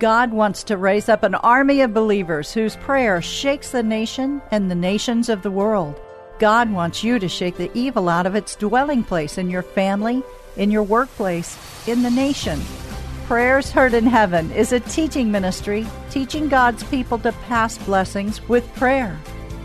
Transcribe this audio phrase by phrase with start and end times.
[0.00, 4.70] God wants to raise up an army of believers whose prayer shakes the nation and
[4.70, 6.00] the nations of the world.
[6.38, 10.22] God wants you to shake the evil out of its dwelling place in your family,
[10.56, 12.58] in your workplace, in the nation.
[13.26, 18.74] Prayers Heard in Heaven is a teaching ministry teaching God's people to pass blessings with
[18.76, 19.20] prayer.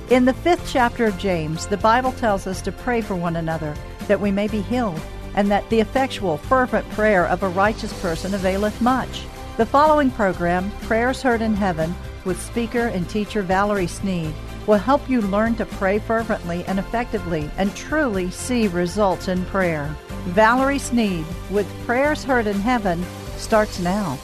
[0.10, 3.74] In the fifth chapter of James, the Bible tells us to pray for one another
[4.10, 5.00] that we may be healed,
[5.36, 9.24] and that the effectual, fervent prayer of a righteous person availeth much.
[9.58, 14.34] The following program, Prayers Heard in Heaven, with speaker and teacher Valerie Sneed,
[14.68, 19.96] will help you learn to pray fervently and effectively and truly see results in prayer.
[20.26, 23.02] Valerie Sneed with Prayers Heard in Heaven
[23.38, 24.20] starts now.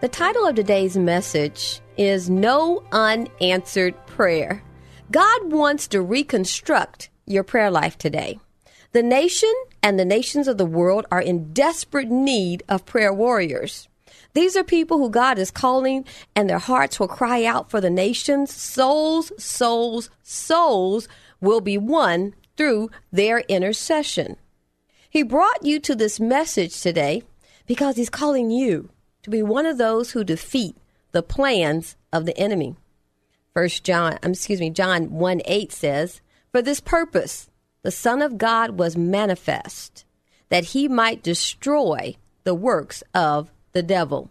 [0.00, 4.62] The title of today's message is No Unanswered Prayer.
[5.10, 8.38] God wants to reconstruct your prayer life today.
[8.92, 9.52] The nation
[9.82, 13.88] and the nations of the world are in desperate need of prayer warriors.
[14.34, 17.90] These are people who God is calling, and their hearts will cry out for the
[17.90, 18.52] nations.
[18.52, 21.08] Souls, souls, souls
[21.40, 24.36] will be won through their intercession.
[25.10, 27.22] He brought you to this message today
[27.66, 28.90] because He's calling you
[29.22, 30.76] to be one of those who defeat
[31.12, 32.76] the plans of the enemy.
[33.52, 37.50] First John, um, excuse me, John 1 8 says, For this purpose
[37.82, 40.04] the Son of God was manifest,
[40.48, 44.30] that he might destroy the works of the devil.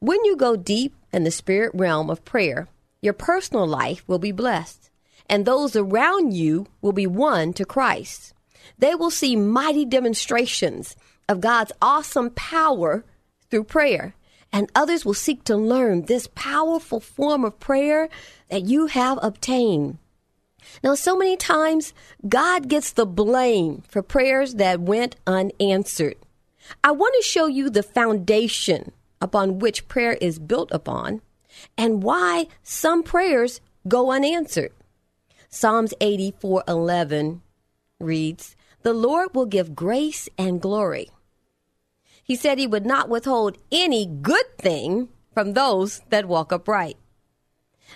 [0.00, 2.68] When you go deep in the spirit realm of prayer,
[3.00, 4.90] your personal life will be blessed,
[5.28, 8.34] and those around you will be won to Christ.
[8.78, 10.96] They will see mighty demonstrations
[11.28, 13.04] of God's awesome power
[13.50, 14.14] through prayer,
[14.52, 18.08] and others will seek to learn this powerful form of prayer
[18.48, 19.98] that you have obtained.
[20.82, 21.94] Now, so many times,
[22.28, 26.16] God gets the blame for prayers that went unanswered.
[26.82, 31.20] I want to show you the foundation upon which prayer is built upon
[31.76, 34.72] and why some prayers go unanswered.
[35.48, 37.42] Psalms 84:11
[38.00, 41.10] reads, "The Lord will give grace and glory."
[42.22, 46.96] He said he would not withhold any good thing from those that walk upright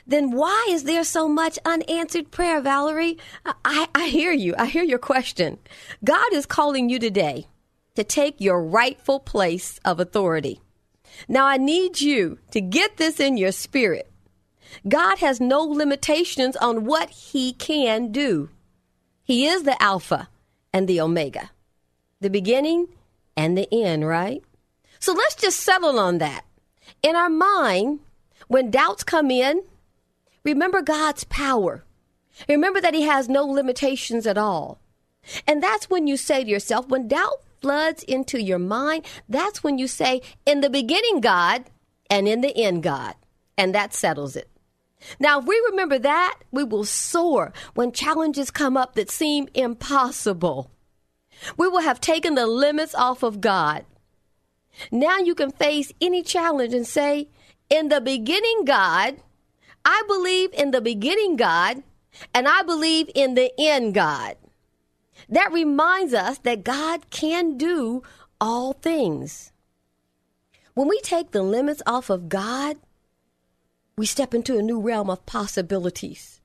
[0.06, 3.18] then why is there so much unanswered prayer, Valerie?
[3.64, 4.54] I, I hear you.
[4.58, 5.58] I hear your question.
[6.04, 7.46] God is calling you today
[7.94, 10.60] to take your rightful place of authority.
[11.28, 14.10] Now, I need you to get this in your spirit.
[14.88, 18.50] God has no limitations on what He can do.
[19.24, 20.28] He is the Alpha
[20.72, 21.50] and the Omega,
[22.20, 22.86] the beginning
[23.36, 24.42] and the end, right?
[25.00, 26.44] So let's just settle on that.
[27.02, 28.00] In our mind,
[28.48, 29.62] when doubts come in,
[30.48, 31.84] Remember God's power.
[32.48, 34.80] Remember that He has no limitations at all.
[35.46, 39.76] And that's when you say to yourself, when doubt floods into your mind, that's when
[39.76, 41.64] you say, in the beginning, God,
[42.08, 43.14] and in the end, God.
[43.58, 44.48] And that settles it.
[45.20, 50.70] Now, if we remember that, we will soar when challenges come up that seem impossible.
[51.58, 53.84] We will have taken the limits off of God.
[54.90, 57.28] Now you can face any challenge and say,
[57.68, 59.18] In the beginning, God,
[59.84, 61.82] I believe in the beginning God
[62.34, 64.36] and I believe in the end God.
[65.28, 68.02] That reminds us that God can do
[68.40, 69.52] all things.
[70.74, 72.76] When we take the limits off of God,
[73.96, 76.40] we step into a new realm of possibilities.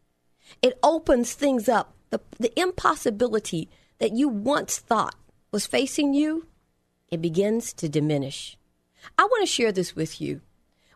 [0.62, 1.94] It opens things up.
[2.10, 3.70] The, the impossibility
[4.00, 5.16] that you once thought
[5.52, 6.48] was facing you,
[7.10, 8.58] it begins to diminish.
[9.18, 10.42] I want to share this with you.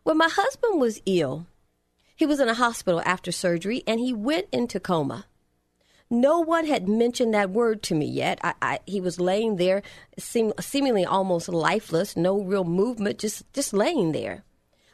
[0.04, 1.46] When my husband was ill,
[2.18, 5.28] he was in a hospital after surgery and he went into coma.
[6.10, 8.40] No one had mentioned that word to me yet.
[8.44, 9.84] I, I, he was laying there,
[10.18, 14.44] seem, seemingly almost lifeless, no real movement, just, just laying there.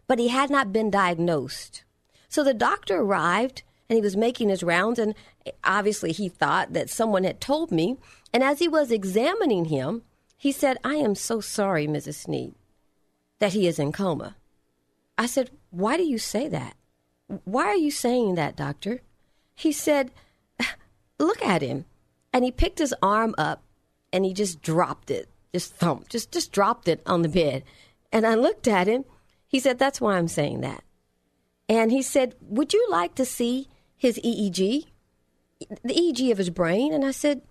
[0.06, 1.86] But he had not been diagnosed.
[2.28, 5.14] So the doctor arrived and he was making his rounds, and
[5.64, 7.98] obviously he thought that someone had told me.
[8.34, 10.02] And as he was examining him,
[10.36, 12.16] he said, I am so sorry, Mrs.
[12.16, 12.54] Sneed,
[13.40, 14.36] that he is in coma.
[15.18, 16.76] I said, Why do you say that?
[17.28, 19.02] Why are you saying that, doctor?
[19.56, 20.12] He said,
[21.20, 21.86] Look at him.
[22.32, 23.64] And he picked his arm up
[24.12, 27.64] and he just dropped it, just thumped, just, just dropped it on the bed.
[28.12, 29.06] And I looked at him.
[29.48, 30.84] He said, That's why I'm saying that.
[31.70, 34.86] And he said, Would you like to see his EEG?
[35.84, 36.94] The EEG of his brain?
[36.94, 37.42] And I said,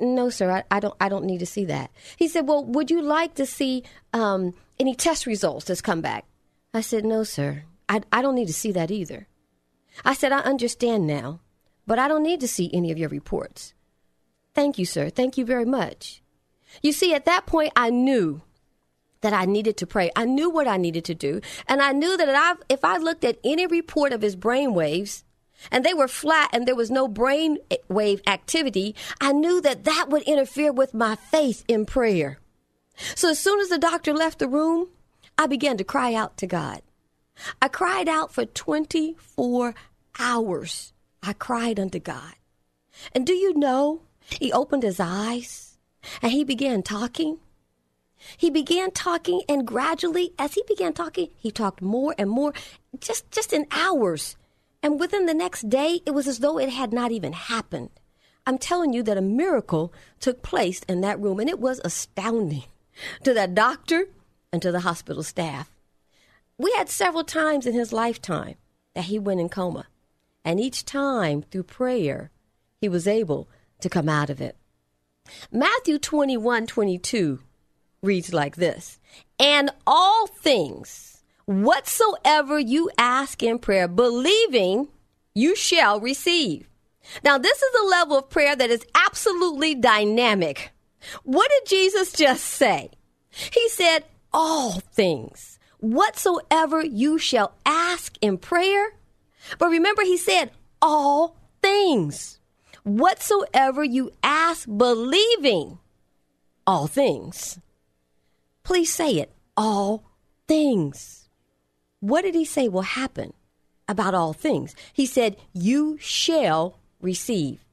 [0.00, 1.90] No, sir, I, I don't I don't need to see that.
[2.16, 6.24] He said, Well, would you like to see um, any test results that's come back?
[6.74, 7.64] I said, No, sir.
[7.92, 9.28] I, I don't need to see that either.
[10.02, 11.40] I said, I understand now,
[11.86, 13.74] but I don't need to see any of your reports.
[14.54, 15.10] Thank you, sir.
[15.10, 16.22] Thank you very much.
[16.80, 18.40] You see, at that point, I knew
[19.20, 20.10] that I needed to pray.
[20.16, 21.42] I knew what I needed to do.
[21.68, 24.72] And I knew that if I, if I looked at any report of his brain
[24.72, 25.24] waves
[25.70, 30.06] and they were flat and there was no brain wave activity, I knew that that
[30.08, 32.38] would interfere with my faith in prayer.
[33.14, 34.88] So as soon as the doctor left the room,
[35.36, 36.80] I began to cry out to God.
[37.60, 39.74] I cried out for 24
[40.18, 40.92] hours.
[41.22, 42.34] I cried unto God.
[43.14, 45.78] And do you know, he opened his eyes
[46.20, 47.38] and he began talking.
[48.36, 52.52] He began talking and gradually as he began talking, he talked more and more
[53.00, 54.36] just just in hours.
[54.82, 57.90] And within the next day, it was as though it had not even happened.
[58.46, 62.64] I'm telling you that a miracle took place in that room and it was astounding
[63.22, 64.06] to that doctor
[64.52, 65.71] and to the hospital staff.
[66.62, 68.54] We had several times in his lifetime
[68.94, 69.88] that he went in coma.
[70.44, 72.30] And each time, through prayer,
[72.80, 73.48] he was able
[73.80, 74.56] to come out of it.
[75.50, 77.40] Matthew 21 22
[78.00, 79.00] reads like this
[79.40, 84.86] And all things, whatsoever you ask in prayer, believing,
[85.34, 86.68] you shall receive.
[87.24, 90.70] Now, this is a level of prayer that is absolutely dynamic.
[91.24, 92.92] What did Jesus just say?
[93.30, 95.51] He said, All things
[95.82, 98.94] whatsoever you shall ask in prayer.
[99.58, 102.38] But remember, he said, all things.
[102.84, 105.78] Whatsoever you ask, believing
[106.66, 107.58] all things.
[108.62, 110.04] Please say it, all
[110.46, 111.28] things.
[112.00, 113.32] What did he say will happen
[113.88, 114.74] about all things?
[114.92, 117.64] He said, You shall receive.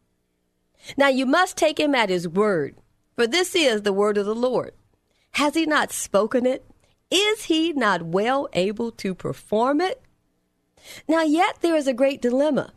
[0.98, 2.76] Now you must take him at his word,
[3.16, 4.74] for this is the word of the Lord.
[5.32, 6.69] Has he not spoken it?
[7.12, 10.02] Is he not well able to perform it?
[11.08, 12.74] Now, yet there is a great dilemma.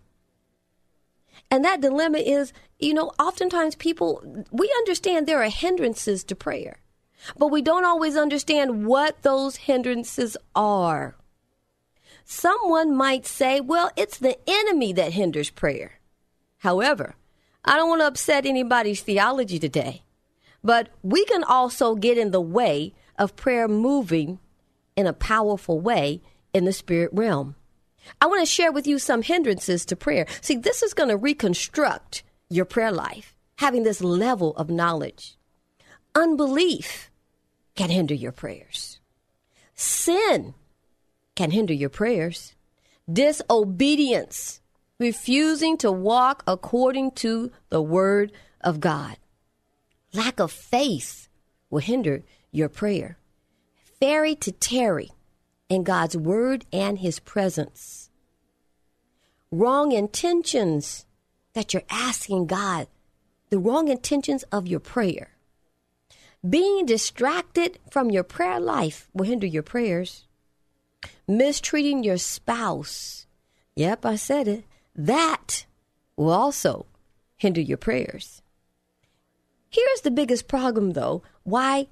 [1.50, 6.78] And that dilemma is, you know, oftentimes people, we understand there are hindrances to prayer,
[7.36, 11.14] but we don't always understand what those hindrances are.
[12.24, 16.00] Someone might say, well, it's the enemy that hinders prayer.
[16.58, 17.16] However,
[17.64, 20.02] I don't want to upset anybody's theology today,
[20.64, 24.40] but we can also get in the way of prayer moving
[24.96, 26.20] in a powerful way
[26.52, 27.54] in the spirit realm.
[28.20, 30.26] I want to share with you some hindrances to prayer.
[30.40, 35.36] See, this is going to reconstruct your prayer life, having this level of knowledge.
[36.16, 37.10] Unbelief
[37.76, 38.98] can hinder your prayers.
[39.76, 40.54] Sin
[41.36, 42.54] can hinder your prayers.
[43.10, 44.60] Disobedience,
[44.98, 49.16] refusing to walk according to the word of God.
[50.12, 51.28] Lack of faith
[51.70, 53.18] will hinder your prayer.
[53.98, 55.10] Ferry to tarry
[55.68, 58.10] in God's word and his presence.
[59.50, 61.06] Wrong intentions
[61.54, 62.86] that you're asking God,
[63.50, 65.30] the wrong intentions of your prayer.
[66.48, 70.26] Being distracted from your prayer life will hinder your prayers.
[71.28, 73.26] Mistreating your spouse.
[73.76, 74.64] Yep, I said it.
[74.94, 75.66] That
[76.16, 76.86] will also
[77.36, 78.42] hinder your prayers.
[79.70, 81.86] Here's the biggest problem, though, why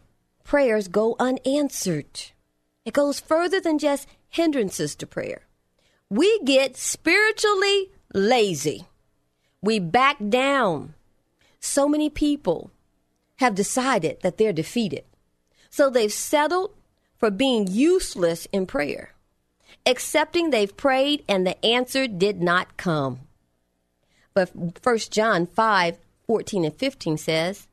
[0.51, 2.33] prayers go unanswered.
[2.85, 5.43] It goes further than just hindrances to prayer.
[6.09, 8.87] We get spiritually lazy.
[9.63, 10.95] We back down.
[11.61, 12.73] So many people
[13.37, 15.05] have decided that they're defeated.
[15.71, 16.75] So they've settled
[17.17, 19.15] for being useless in prayer,
[19.87, 23.21] accepting they've prayed and the answer did not come.
[24.35, 24.51] But
[24.83, 27.69] 1 John 5 14 and 15 says,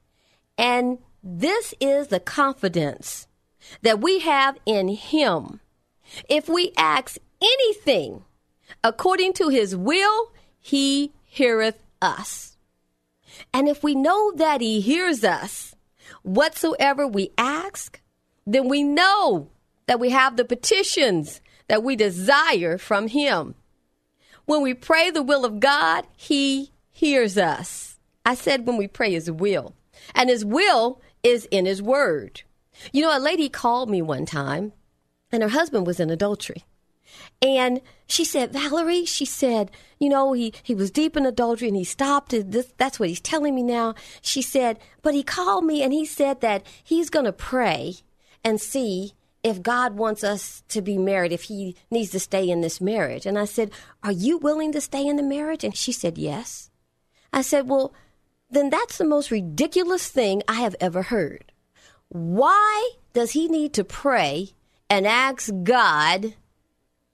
[0.59, 3.27] And this is the confidence
[3.81, 5.59] that we have in Him.
[6.29, 8.23] If we ask anything
[8.81, 12.55] according to His will, He heareth us.
[13.53, 15.75] And if we know that He hears us,
[16.23, 17.99] whatsoever we ask,
[18.45, 19.49] then we know
[19.87, 23.55] that we have the petitions that we desire from Him.
[24.45, 27.99] When we pray the will of God, He hears us.
[28.25, 29.73] I said when we pray His will.
[30.15, 32.41] And His will is in His Word.
[32.91, 34.73] You know, a lady called me one time,
[35.31, 36.63] and her husband was in adultery.
[37.41, 41.77] And she said, Valerie, she said, you know, he, he was deep in adultery and
[41.77, 42.31] he stopped.
[42.31, 43.95] This, that's what he's telling me now.
[44.21, 47.95] She said, but he called me and he said that he's going to pray
[48.43, 52.61] and see if God wants us to be married, if he needs to stay in
[52.61, 53.25] this marriage.
[53.25, 53.71] And I said,
[54.03, 55.63] Are you willing to stay in the marriage?
[55.63, 56.69] And she said, Yes.
[57.31, 57.93] I said, Well,
[58.49, 61.51] then that's the most ridiculous thing I have ever heard.
[62.09, 64.51] Why does he need to pray
[64.89, 66.35] and ask God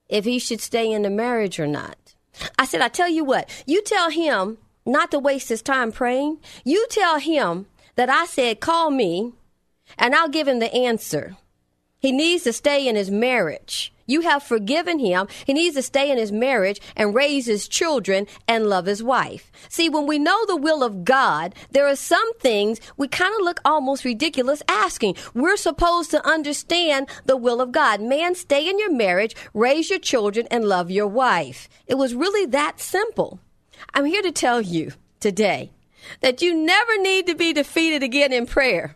[0.07, 2.13] if he should stay in the marriage or not?
[2.57, 6.39] I said, I tell you what, you tell him not to waste his time praying.
[6.63, 9.33] You tell him that I said, call me
[9.97, 11.37] and I'll give him the answer.
[11.99, 13.92] He needs to stay in his marriage.
[14.05, 15.27] You have forgiven him.
[15.45, 19.51] He needs to stay in his marriage and raise his children and love his wife.
[19.69, 23.41] See, when we know the will of God, there are some things we kind of
[23.41, 25.15] look almost ridiculous asking.
[25.33, 28.01] We're supposed to understand the will of God.
[28.01, 31.69] Man, stay in your marriage, raise your children, and love your wife.
[31.87, 33.39] It was really that simple.
[33.93, 35.71] I'm here to tell you today
[36.21, 38.95] that you never need to be defeated again in prayer.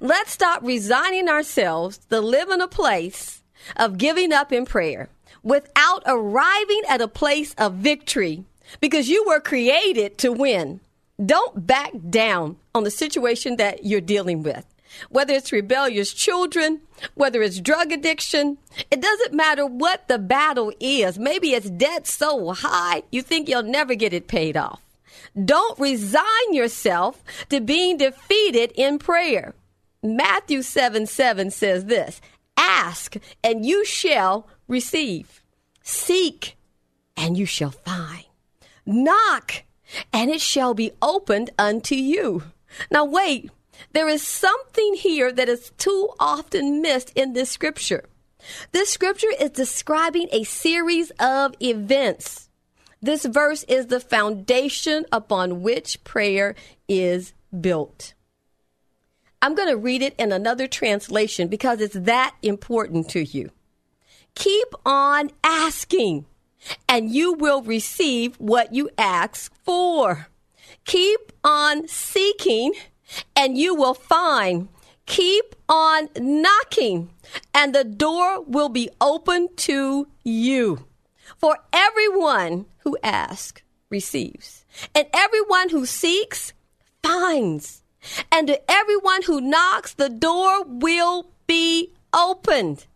[0.00, 3.41] Let's stop resigning ourselves to live in a place
[3.76, 5.08] of giving up in prayer
[5.42, 8.44] without arriving at a place of victory
[8.80, 10.80] because you were created to win.
[11.24, 14.64] Don't back down on the situation that you're dealing with.
[15.08, 16.80] Whether it's rebellious children,
[17.14, 18.58] whether it's drug addiction,
[18.90, 21.18] it doesn't matter what the battle is.
[21.18, 24.80] Maybe it's debt so high you think you'll never get it paid off.
[25.44, 29.54] Don't resign yourself to being defeated in prayer.
[30.02, 32.20] Matthew 7 7 says this
[32.82, 35.42] Ask, and you shall receive.
[35.82, 36.56] Seek,
[37.16, 38.24] and you shall find.
[38.84, 39.62] Knock,
[40.12, 42.42] and it shall be opened unto you.
[42.90, 43.50] Now, wait,
[43.92, 48.04] there is something here that is too often missed in this scripture.
[48.72, 52.48] This scripture is describing a series of events.
[53.00, 56.56] This verse is the foundation upon which prayer
[56.88, 58.14] is built.
[59.42, 63.50] I'm going to read it in another translation because it's that important to you.
[64.36, 66.26] Keep on asking,
[66.88, 70.28] and you will receive what you ask for.
[70.84, 72.72] Keep on seeking,
[73.34, 74.68] and you will find.
[75.06, 77.10] Keep on knocking,
[77.52, 80.86] and the door will be open to you.
[81.36, 86.52] For everyone who asks receives, and everyone who seeks
[87.02, 87.81] finds
[88.30, 92.86] and to everyone who knocks, the door will be opened.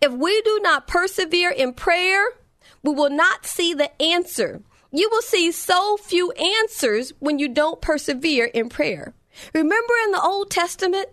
[0.00, 2.24] If we do not persevere in prayer,
[2.82, 4.62] we will not see the answer.
[4.92, 9.14] You will see so few answers when you don't persevere in prayer.
[9.54, 11.08] Remember in the Old Testament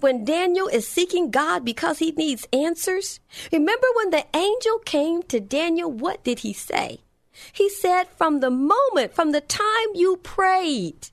[0.00, 3.20] when Daniel is seeking God because he needs answers?
[3.52, 7.00] Remember when the angel came to Daniel, what did he say?
[7.52, 11.08] He said, From the moment, from the time you prayed,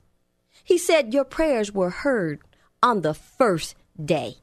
[0.68, 2.40] he said, Your prayers were heard
[2.82, 4.36] on the first day.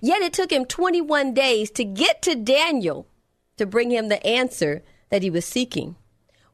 [0.00, 3.06] Yet it took him 21 days to get to Daniel
[3.58, 5.96] to bring him the answer that he was seeking.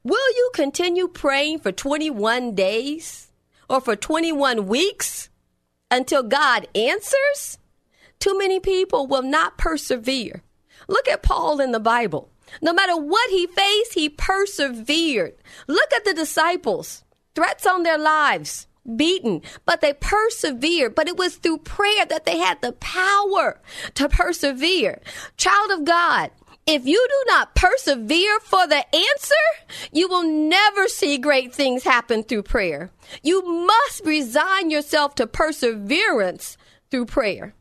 [0.03, 3.31] Will you continue praying for 21 days
[3.71, 5.29] or for 21 weeks
[5.89, 7.59] until God answers?
[8.19, 10.43] Too many people will not persevere.
[10.89, 12.29] Look at Paul in the Bible.
[12.61, 15.35] No matter what he faced, he persevered.
[15.69, 17.05] Look at the disciples,
[17.37, 20.95] threats on their lives beaten, but they persevered.
[20.95, 23.61] But it was through prayer that they had the power
[23.95, 25.01] to persevere.
[25.37, 26.31] Child of God,
[26.67, 32.23] if you do not persevere for the answer, you will never see great things happen
[32.23, 32.91] through prayer.
[33.23, 36.57] You must resign yourself to perseverance
[36.91, 37.55] through prayer.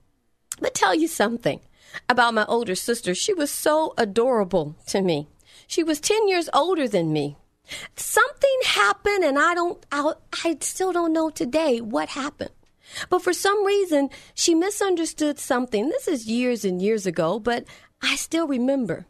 [0.60, 1.62] But tell you something
[2.08, 3.16] about my older sister.
[3.16, 5.28] She was so adorable to me.
[5.66, 7.38] She was 10 years older than me.
[7.96, 10.14] Something happened, and I don't, I,
[10.44, 12.52] I still don't know today what happened.
[13.10, 15.90] But for some reason, she misunderstood something.
[15.90, 17.66] This is years and years ago, but
[18.02, 19.06] I still remember.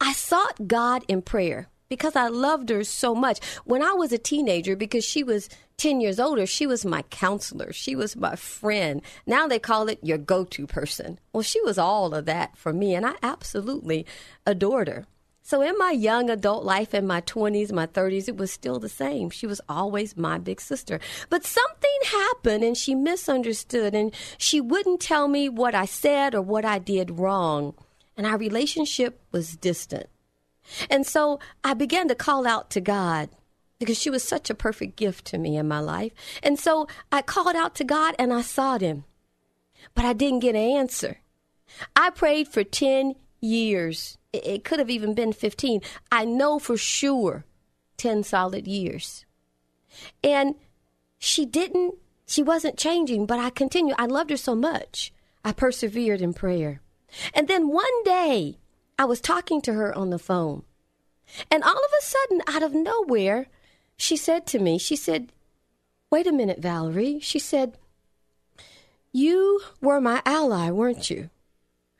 [0.00, 3.40] I sought God in prayer because I loved her so much.
[3.64, 7.72] When I was a teenager, because she was 10 years older, she was my counselor.
[7.72, 9.02] She was my friend.
[9.26, 11.18] Now they call it your go to person.
[11.32, 14.06] Well, she was all of that for me, and I absolutely
[14.46, 15.06] adored her.
[15.46, 18.88] So in my young adult life, in my 20s, my 30s, it was still the
[18.88, 19.28] same.
[19.28, 20.98] She was always my big sister.
[21.28, 26.40] But something happened and she misunderstood and she wouldn't tell me what I said or
[26.40, 27.74] what I did wrong.
[28.16, 30.06] And our relationship was distant.
[30.88, 33.28] And so I began to call out to God
[33.78, 36.12] because she was such a perfect gift to me in my life.
[36.42, 39.04] And so I called out to God and I sought him,
[39.94, 41.18] but I didn't get an answer.
[41.94, 45.80] I prayed for 10 years It, could have even been 15.
[46.10, 47.44] I know for sure
[47.96, 49.24] 10 solid years.
[50.22, 50.56] And
[51.18, 51.94] she didn't,
[52.26, 53.96] she wasn't changing, but I continued.
[53.98, 55.12] I loved her so much.
[55.44, 56.80] I persevered in prayer.
[57.32, 58.58] And then one day,
[58.98, 60.64] I was talking to her on the phone.
[61.50, 63.46] And all of a sudden, out of nowhere,
[63.96, 65.32] she said to me, she said,
[66.10, 67.20] Wait a minute, Valerie.
[67.20, 67.76] She said,
[69.12, 71.30] You were my ally, weren't you?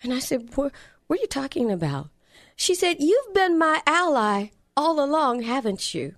[0.02, 0.72] And I said, What,
[1.06, 2.10] what are you talking about?
[2.56, 6.14] She said, You've been my ally all along, haven't you?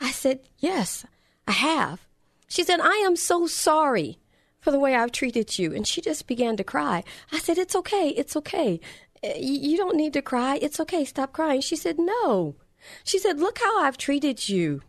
[0.00, 1.04] I said, Yes,
[1.46, 2.06] I have.
[2.48, 4.18] She said, I am so sorry
[4.60, 5.74] for the way I've treated you.
[5.74, 7.04] And she just began to cry.
[7.32, 8.08] I said, It's okay.
[8.10, 8.80] It's okay.
[9.24, 10.58] Uh, you don't need to cry.
[10.60, 11.04] It's okay.
[11.04, 11.60] Stop crying.
[11.60, 12.56] She said, No.
[13.04, 14.82] She said, Look how I've treated you.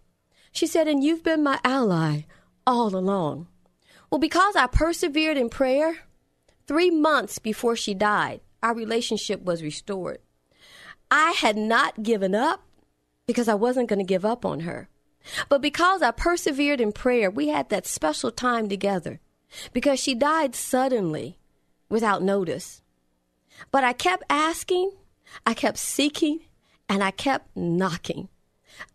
[0.52, 2.22] She said, And you've been my ally
[2.66, 3.48] all along.
[4.10, 5.98] Well, because I persevered in prayer,
[6.68, 10.20] three months before she died, our relationship was restored.
[11.16, 12.64] I had not given up
[13.28, 14.90] because I wasn't going to give up on her.
[15.48, 19.20] But because I persevered in prayer, we had that special time together
[19.74, 21.38] because she died suddenly
[21.88, 22.82] without notice.
[23.70, 24.90] But I kept asking,
[25.46, 26.40] I kept seeking,
[26.90, 28.30] and I kept knocking.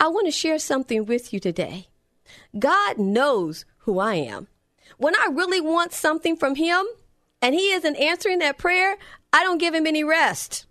[0.00, 1.86] I want to share something with you today.
[2.58, 4.48] God knows who I am.
[4.96, 6.84] When I really want something from Him
[7.40, 8.96] and He isn't answering that prayer,
[9.32, 10.66] I don't give Him any rest.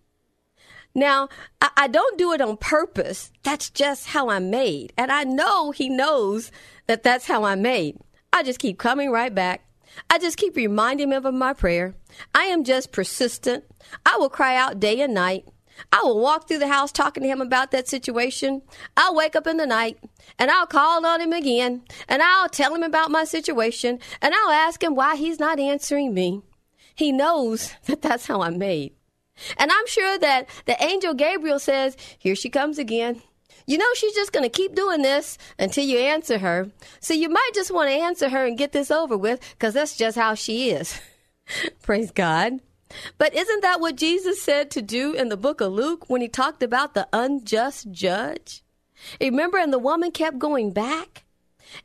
[0.97, 1.29] Now,
[1.61, 3.31] I, I don't do it on purpose.
[3.43, 4.93] That's just how I'm made.
[4.97, 6.51] And I know He knows
[6.87, 7.99] that that's how I'm made.
[8.33, 9.63] I just keep coming right back.
[10.09, 11.95] I just keep reminding him of my prayer.
[12.33, 13.63] I am just persistent.
[14.05, 15.47] I will cry out day and night.
[15.91, 18.63] I will walk through the house talking to him about that situation.
[18.95, 19.99] I'll wake up in the night
[20.39, 24.51] and I'll call on him again and I'll tell him about my situation and I'll
[24.51, 26.41] ask him why he's not answering me.
[26.95, 28.96] He knows that that's how I'm made.
[29.57, 33.21] And I'm sure that the angel Gabriel says, Here she comes again.
[33.65, 36.71] You know, she's just going to keep doing this until you answer her.
[37.01, 39.97] So you might just want to answer her and get this over with because that's
[39.97, 40.99] just how she is.
[41.81, 42.61] Praise God.
[43.17, 46.29] But isn't that what Jesus said to do in the book of Luke when he
[46.29, 48.63] talked about the unjust judge?
[49.19, 51.23] Remember, and the woman kept going back?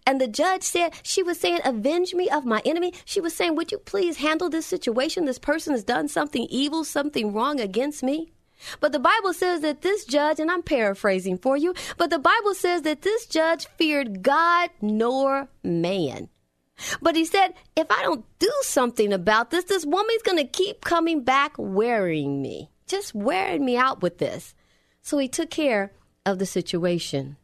[0.07, 2.93] And the judge said, she was saying, Avenge me of my enemy.
[3.05, 5.25] She was saying, Would you please handle this situation?
[5.25, 8.33] This person has done something evil, something wrong against me.
[8.81, 12.55] But the Bible says that this judge, and I'm paraphrasing for you, but the Bible
[12.55, 16.29] says that this judge feared God nor man.
[17.01, 20.83] But he said, if I don't do something about this, this woman's going to keep
[20.83, 24.55] coming back wearing me, just wearing me out with this.
[25.03, 25.93] So he took care
[26.25, 27.37] of the situation.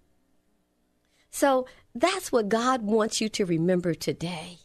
[1.30, 1.66] So
[2.00, 4.58] that's what God wants you to remember today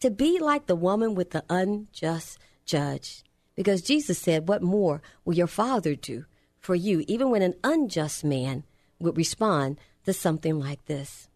[0.00, 3.22] to be like the woman with the unjust judge.
[3.54, 6.24] Because Jesus said, What more will your Father do
[6.58, 8.64] for you, even when an unjust man
[9.00, 11.28] would respond to something like this?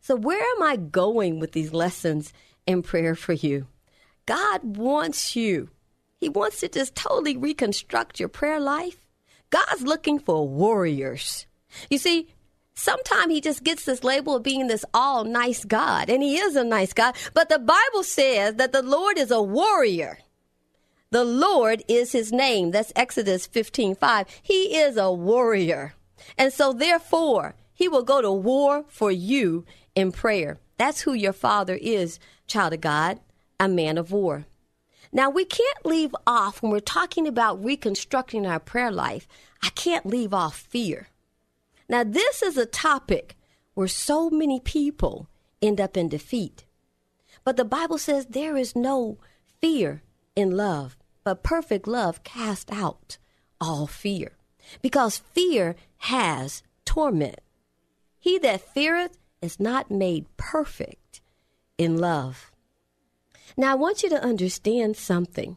[0.00, 2.32] So, where am I going with these lessons
[2.66, 3.66] in prayer for you?
[4.26, 5.70] God wants you,
[6.18, 9.06] He wants to just totally reconstruct your prayer life.
[9.50, 11.46] God's looking for warriors.
[11.88, 12.28] You see,
[12.80, 16.56] sometimes he just gets this label of being this all nice God, and he is
[16.56, 20.18] a nice God, but the Bible says that the Lord is a warrior.
[21.10, 22.70] The Lord is his name.
[22.70, 24.26] That's Exodus 15 5.
[24.42, 25.94] He is a warrior.
[26.38, 29.64] And so, therefore, he will go to war for you
[29.94, 30.58] in prayer.
[30.78, 33.20] That's who your father is, child of God,
[33.58, 34.46] a man of war.
[35.12, 39.26] Now, we can't leave off when we're talking about reconstructing our prayer life,
[39.62, 41.08] I can't leave off fear.
[41.90, 43.36] Now, this is a topic
[43.74, 45.28] where so many people
[45.60, 46.64] end up in defeat.
[47.42, 49.18] But the Bible says there is no
[49.60, 50.04] fear
[50.36, 53.18] in love but perfect love casts out
[53.60, 54.36] all fear,
[54.80, 57.40] because fear has torment.
[58.20, 61.20] He that feareth is not made perfect
[61.76, 62.52] in love.
[63.56, 65.56] Now, I want you to understand something.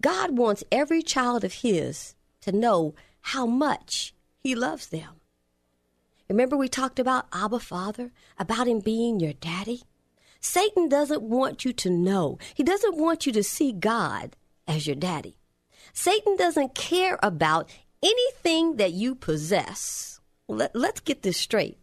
[0.00, 5.20] God wants every child of His to know how much He loves them.
[6.28, 9.82] Remember, we talked about Abba Father, about Him being your daddy?
[10.40, 14.36] Satan doesn't want you to know, he doesn't want you to see God
[14.68, 15.38] as your daddy.
[15.92, 17.70] Satan doesn't care about
[18.02, 20.20] anything that you possess.
[20.48, 21.78] Let, let's get this straight.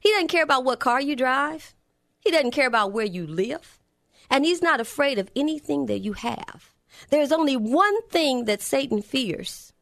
[0.00, 1.74] He doesn't care about what car you drive.
[2.20, 3.80] He doesn't care about where you live.
[4.28, 6.74] And he's not afraid of anything that you have.
[7.10, 9.72] There's only one thing that Satan fears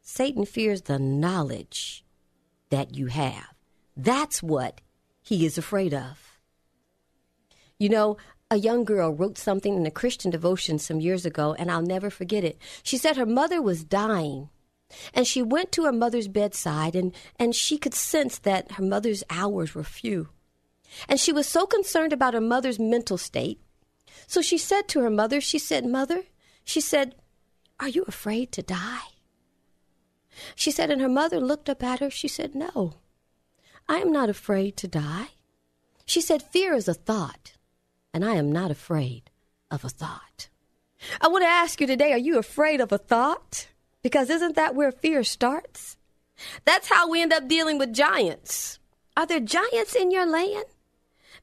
[0.00, 2.02] Satan fears the knowledge
[2.70, 3.54] that you have.
[3.96, 4.80] That's what
[5.22, 6.38] he is afraid of.
[7.78, 8.16] You know,
[8.50, 12.10] a young girl wrote something in a Christian devotion some years ago, and I'll never
[12.10, 12.58] forget it.
[12.82, 14.48] She said her mother was dying,
[15.12, 19.22] And she went to her mother's bedside, and, and she could sense that her mother's
[19.28, 20.30] hours were few.
[21.08, 23.60] And she was so concerned about her mother's mental state.
[24.26, 26.22] So she said to her mother, She said, Mother,
[26.64, 27.14] she said,
[27.78, 29.17] Are you afraid to die?
[30.54, 32.10] She said, and her mother looked up at her.
[32.10, 32.94] She said, No,
[33.88, 35.28] I am not afraid to die.
[36.04, 37.54] She said, Fear is a thought,
[38.12, 39.30] and I am not afraid
[39.70, 40.48] of a thought.
[41.20, 43.68] I want to ask you today are you afraid of a thought?
[44.02, 45.96] Because isn't that where fear starts?
[46.64, 48.78] That's how we end up dealing with giants.
[49.16, 50.64] Are there giants in your land?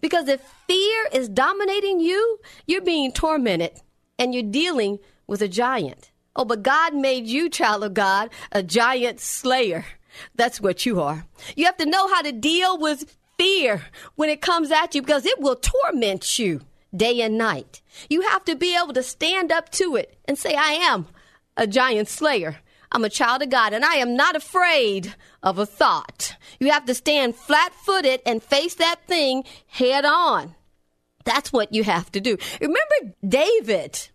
[0.02, 3.82] Because if fear is dominating you, you're being tormented
[4.18, 6.12] and you're dealing with a giant.
[6.36, 9.86] Oh, but God made you, child of God, a giant slayer.
[10.36, 11.26] That's what you are.
[11.56, 13.84] You have to know how to deal with fear
[14.16, 16.62] when it comes at you because it will torment you
[16.96, 17.82] day and night.
[18.10, 21.08] You have to be able to stand up to it and say, I am
[21.58, 22.58] a giant slayer.
[22.92, 26.38] I'm a child of God and I am not afraid of a thought.
[26.60, 30.56] You have to stand flat footed and face that thing head on.
[31.26, 32.38] That's what you have to do.
[32.62, 34.10] Remember David.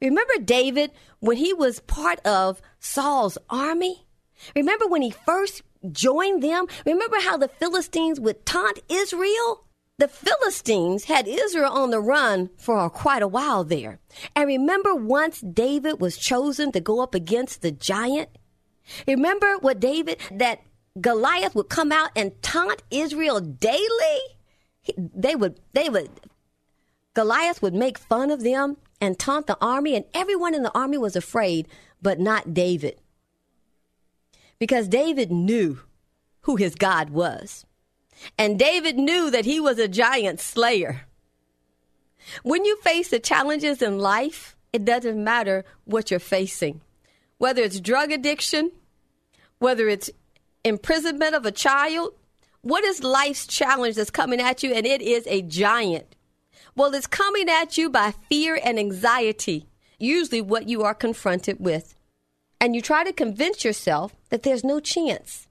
[0.00, 4.06] Remember David when he was part of Saul's army?
[4.54, 6.66] Remember when he first joined them?
[6.86, 9.64] Remember how the Philistines would taunt Israel?
[9.98, 13.98] The Philistines had Israel on the run for quite a while there.
[14.36, 18.28] And remember once David was chosen to go up against the giant?
[19.08, 20.62] Remember what David, that
[21.00, 24.20] Goliath would come out and taunt Israel daily?
[24.96, 26.10] They would, they would,
[27.18, 30.98] Goliath would make fun of them and taunt the army, and everyone in the army
[30.98, 31.66] was afraid,
[32.00, 33.00] but not David.
[34.60, 35.80] Because David knew
[36.42, 37.66] who his God was.
[38.38, 41.08] And David knew that he was a giant slayer.
[42.44, 46.82] When you face the challenges in life, it doesn't matter what you're facing.
[47.38, 48.70] Whether it's drug addiction,
[49.58, 50.08] whether it's
[50.62, 52.14] imprisonment of a child,
[52.60, 54.72] what is life's challenge that's coming at you?
[54.72, 56.14] And it is a giant.
[56.78, 59.66] Well, it's coming at you by fear and anxiety,
[59.98, 61.96] usually what you are confronted with.
[62.60, 65.48] And you try to convince yourself that there's no chance.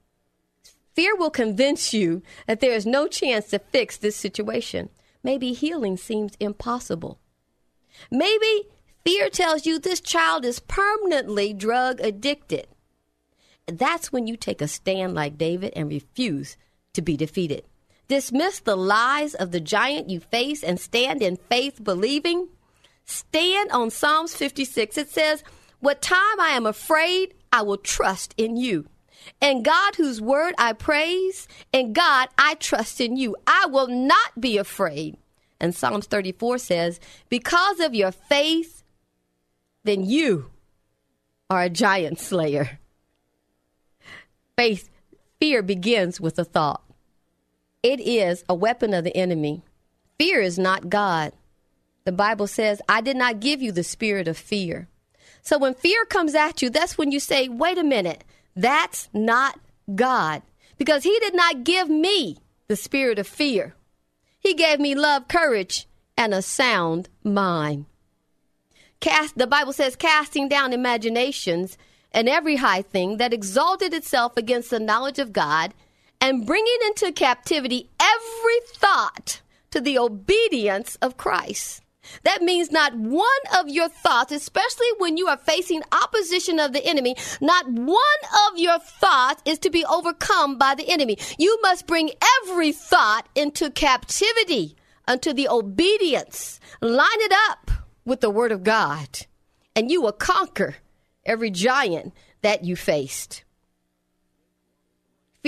[0.94, 4.88] Fear will convince you that there is no chance to fix this situation.
[5.22, 7.18] Maybe healing seems impossible.
[8.10, 8.62] Maybe
[9.04, 12.68] fear tells you this child is permanently drug addicted.
[13.66, 16.56] That's when you take a stand like David and refuse
[16.94, 17.64] to be defeated.
[18.08, 22.48] Dismiss the lies of the giant you face and stand in faith, believing.
[23.04, 24.96] Stand on Psalms 56.
[24.96, 25.44] It says,
[25.80, 28.86] What time I am afraid, I will trust in you.
[29.42, 33.36] And God, whose word I praise, and God, I trust in you.
[33.46, 35.18] I will not be afraid.
[35.60, 38.82] And Psalms 34 says, Because of your faith,
[39.84, 40.50] then you
[41.50, 42.78] are a giant slayer.
[44.56, 44.88] Faith,
[45.40, 46.82] fear begins with a thought.
[47.88, 49.62] It is a weapon of the enemy.
[50.18, 51.32] Fear is not God.
[52.04, 54.88] The Bible says, I did not give you the spirit of fear.
[55.40, 58.24] So when fear comes at you, that's when you say, wait a minute.
[58.54, 59.58] That's not
[59.94, 60.42] God
[60.76, 63.74] because He did not give me the spirit of fear.
[64.38, 67.86] He gave me love, courage, and a sound mind.
[69.00, 71.78] Cast, the Bible says, casting down imaginations
[72.12, 75.72] and every high thing that exalted itself against the knowledge of God,
[76.20, 81.82] and bringing into captivity every thought to the obedience of Christ.
[82.24, 83.28] That means not one
[83.58, 88.00] of your thoughts, especially when you are facing opposition of the enemy, not one
[88.48, 91.18] of your thoughts is to be overcome by the enemy.
[91.38, 92.10] You must bring
[92.42, 94.76] every thought into captivity
[95.06, 96.60] unto the obedience.
[96.80, 97.70] Line it up
[98.04, 99.26] with the word of God,
[99.76, 100.76] and you will conquer
[101.26, 103.44] every giant that you faced.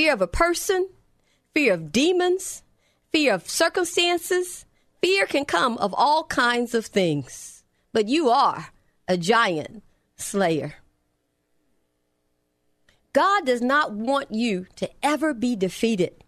[0.00, 0.88] Fear of a person,
[1.52, 2.62] fear of demons,
[3.12, 4.64] fear of circumstances,
[5.02, 8.68] Fear can come of all kinds of things, but you are
[9.06, 9.82] a giant
[10.16, 10.76] slayer.
[13.12, 16.24] God does not want you to ever be defeated.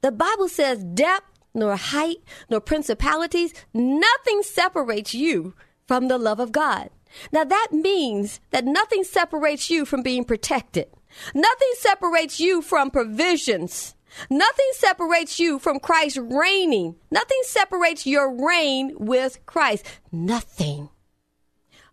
[0.00, 2.18] The Bible says, depth, nor height,
[2.50, 5.54] nor principalities, nothing separates you
[5.86, 6.90] from the love of God.
[7.30, 10.88] Now that means that nothing separates you from being protected.
[11.34, 13.94] Nothing separates you from provisions.
[14.28, 16.96] Nothing separates you from Christ reigning.
[17.10, 19.86] Nothing separates your reign with Christ.
[20.10, 20.90] Nothing.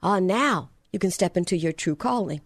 [0.03, 2.41] Oh, now you can step into your true calling.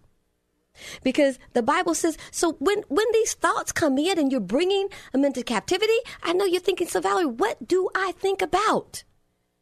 [1.02, 5.24] Because the Bible says, so when, when these thoughts come in and you're bringing them
[5.24, 9.04] into captivity, I know you're thinking, so Valerie, what do I think about?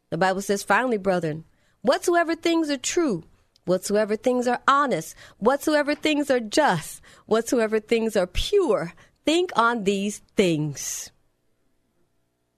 [0.09, 1.45] The Bible says, finally, brethren,
[1.81, 3.23] whatsoever things are true,
[3.65, 8.93] whatsoever things are honest, whatsoever things are just, whatsoever things are pure,
[9.25, 11.11] think on these things.